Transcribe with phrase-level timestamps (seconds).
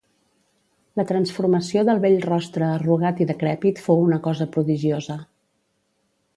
[1.01, 5.23] La transformació del vell rostre arrugat i decrèpit fou una cosa prodigiosa.